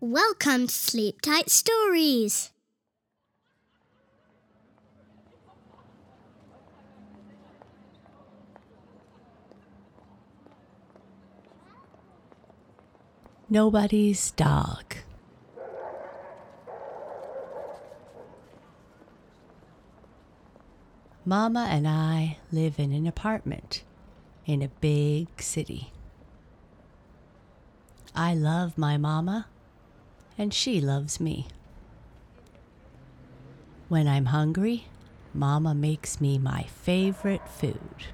[0.00, 2.52] Welcome to Sleep Tight Stories.
[13.50, 14.94] Nobody's dog.
[21.24, 23.82] Mama and I live in an apartment
[24.46, 25.90] in a big city.
[28.14, 29.46] I love my mama,
[30.38, 31.48] and she loves me.
[33.88, 34.86] When I'm hungry,
[35.34, 38.06] Mama makes me my favorite food.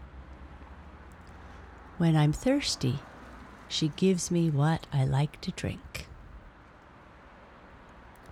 [1.98, 3.00] When I'm thirsty,
[3.68, 6.06] she gives me what I like to drink.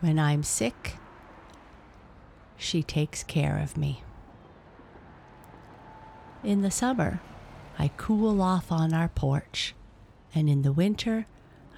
[0.00, 0.97] When I'm sick,
[2.56, 4.02] she takes care of me.
[6.42, 7.20] In the summer,
[7.78, 9.75] I cool off on our porch,
[10.34, 11.27] and in the winter,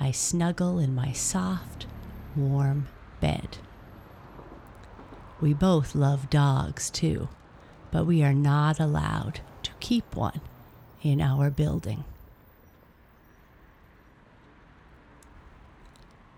[0.01, 1.87] I snuggle in my soft,
[2.37, 2.89] warm
[3.21, 3.59] bed.
[5.41, 7.29] We both love dogs too,
[7.91, 10.41] but we are not allowed to keep one
[11.03, 12.05] in our building.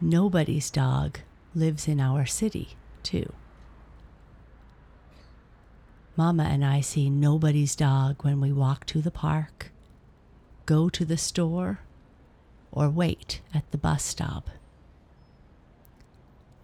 [0.01, 1.21] Nobody's dog
[1.55, 3.33] lives in our city too.
[6.17, 9.71] Mama and I see nobody's dog when we walk to the park,
[10.65, 11.81] go to the store,
[12.73, 14.49] or wait at the bus stop.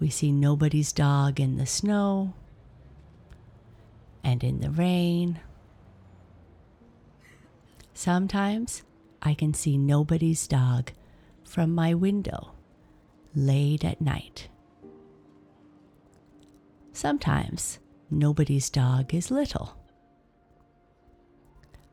[0.03, 2.35] We see nobody's dog in the snow
[4.25, 5.39] and in the rain.
[7.95, 8.83] Sometimes
[9.23, 10.91] I can see nobody's dog
[11.45, 12.51] from my window
[13.33, 14.49] late at night.
[16.93, 17.79] Sometimes
[18.11, 19.77] nobody's dog is little.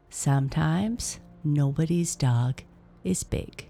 [0.10, 2.64] Sometimes nobody's dog
[3.04, 3.69] is big.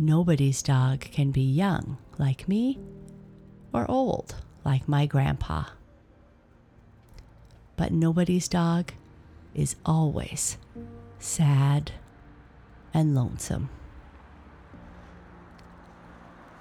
[0.00, 2.78] Nobody's dog can be young like me
[3.72, 5.64] or old like my grandpa.
[7.76, 8.92] But nobody's dog
[9.54, 10.56] is always
[11.18, 11.90] sad
[12.94, 13.70] and lonesome.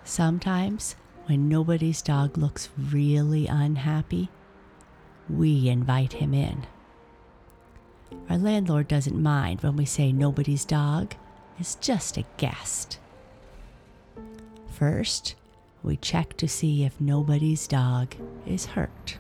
[0.03, 0.95] Sometimes
[1.27, 4.29] when nobody's dog looks really unhappy,
[5.29, 6.65] we invite him in.
[8.31, 11.13] Our landlord doesn't mind when we say nobody's dog
[11.59, 12.97] is just a guest.
[14.77, 15.33] First,
[15.81, 18.13] we check to see if nobody's dog
[18.45, 19.17] is hurt.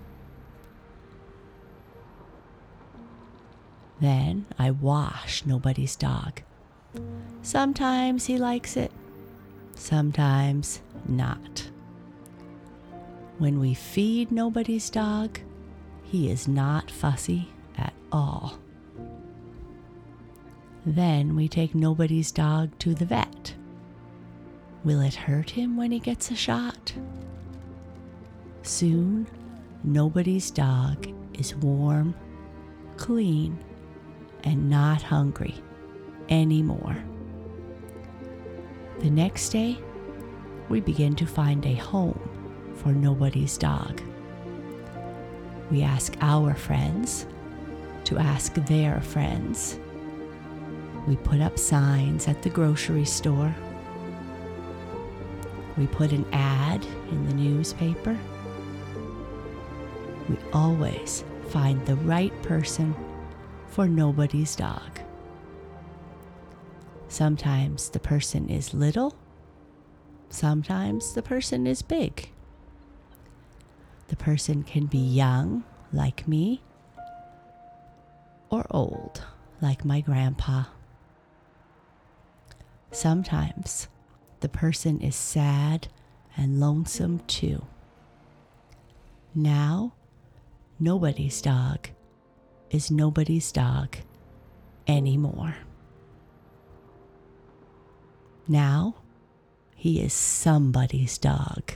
[3.99, 6.43] Then I wash nobody's dog.
[7.41, 8.91] Sometimes he likes it,
[9.73, 11.71] sometimes not.
[13.39, 15.39] When we feed nobody's dog,
[16.03, 18.59] he is not fussy at all.
[20.85, 23.55] Then we take nobody's dog to the vet.
[24.87, 26.93] Will it hurt him when he gets a shot?
[28.61, 29.27] Soon,
[29.83, 32.15] nobody's dog is warm,
[32.95, 33.59] clean,
[34.45, 35.55] and not hungry
[36.29, 36.95] anymore.
[38.99, 39.77] The next day,
[40.69, 44.01] we begin to find a home for nobody's dog.
[45.69, 47.27] We ask our friends
[48.05, 49.81] to ask their friends.
[51.09, 53.53] We put up signs at the grocery store.
[55.77, 58.17] We put an ad in the newspaper.
[60.27, 62.95] We always find the right person
[63.67, 64.99] for nobody's dog.
[67.07, 69.15] Sometimes the person is little,
[70.29, 72.31] sometimes the person is big.
[74.09, 76.61] The person can be young, like me,
[78.49, 79.23] or old,
[79.61, 80.63] like my grandpa.
[82.91, 83.87] Sometimes
[84.39, 85.87] the person is sad
[86.35, 87.65] and lonesome too.
[89.33, 89.93] Now,
[90.79, 91.89] nobody's dog
[92.69, 93.97] is nobody's dog
[94.87, 95.55] anymore.
[98.47, 98.95] Now,
[99.75, 101.73] he is somebody's dog.